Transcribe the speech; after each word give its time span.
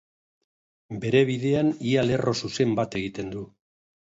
Bere 1.03 1.21
bidean 1.31 1.69
ia 1.91 2.07
lerro 2.09 2.35
zuzen 2.45 2.75
bat 2.81 2.99
egiten 3.03 3.31
du. 3.37 3.45